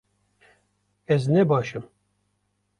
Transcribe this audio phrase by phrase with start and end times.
[1.07, 1.85] Ez ne baş im